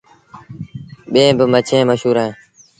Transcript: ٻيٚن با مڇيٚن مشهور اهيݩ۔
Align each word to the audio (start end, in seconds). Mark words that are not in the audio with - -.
ٻيٚن 1.11 1.29
با 1.37 1.45
مڇيٚن 1.53 1.83
مشهور 1.89 2.15
اهيݩ۔ 2.21 2.35